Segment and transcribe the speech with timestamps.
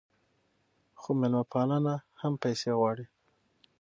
[0.99, 3.05] خو میلمه پالنه هم پیسې غواړي.